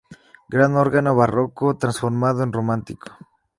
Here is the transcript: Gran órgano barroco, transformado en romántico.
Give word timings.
Gran 0.49 0.77
órgano 0.77 1.15
barroco, 1.15 1.77
transformado 1.77 2.41
en 2.41 2.51
romántico. 2.53 3.11